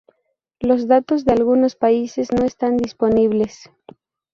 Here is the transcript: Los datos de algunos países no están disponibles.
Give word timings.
Los 0.59 0.87
datos 0.87 1.25
de 1.25 1.33
algunos 1.33 1.75
países 1.75 2.31
no 2.33 2.43
están 2.43 2.75
disponibles. 2.75 3.69